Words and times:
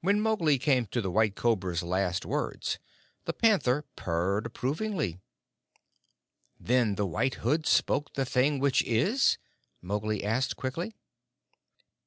When 0.00 0.18
Mowgli 0.22 0.58
came 0.58 0.86
to 0.86 1.02
the 1.02 1.10
White 1.10 1.36
Cobra's 1.36 1.82
last 1.82 2.24
words, 2.24 2.78
the 3.26 3.34
Panther 3.34 3.84
purred 3.96 4.46
approvingly. 4.46 5.20
"Then 6.58 6.94
the 6.94 7.04
White 7.04 7.34
Hood 7.44 7.66
spoke 7.66 8.14
the 8.14 8.24
thing 8.24 8.60
which 8.60 8.82
is?" 8.84 9.36
Mowgli 9.82 10.24
asked 10.24 10.56
quickly. 10.56 10.94